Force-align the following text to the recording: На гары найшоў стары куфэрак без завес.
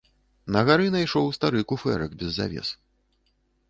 На 0.55 0.63
гары 0.69 0.87
найшоў 0.95 1.29
стары 1.37 1.59
куфэрак 1.75 2.11
без 2.25 2.29
завес. 2.43 2.67